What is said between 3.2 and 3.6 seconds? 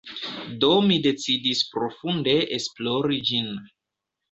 ĝin.